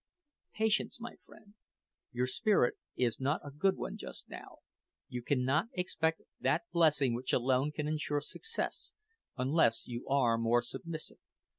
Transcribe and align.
"Patience, 0.55 0.99
my 0.99 1.17
friend: 1.27 1.53
your 2.11 2.25
spirit 2.25 2.73
is 2.95 3.19
not 3.19 3.39
a 3.45 3.51
good 3.51 3.77
one 3.77 3.97
just 3.97 4.27
now. 4.27 4.57
You 5.09 5.21
cannot 5.21 5.67
expect 5.73 6.23
that 6.39 6.63
blessing 6.71 7.13
which 7.13 7.33
alone 7.33 7.71
can 7.71 7.87
ensure 7.87 8.21
success 8.21 8.93
unless 9.37 9.87
you 9.87 10.07
are 10.07 10.39
more 10.39 10.63
submissive. 10.63 11.19